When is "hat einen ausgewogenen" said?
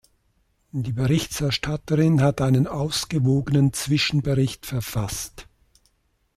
2.23-3.71